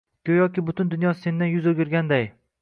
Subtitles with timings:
[0.27, 2.27] Goʻyoki butun dunyo sendan yuz oʻgirganday.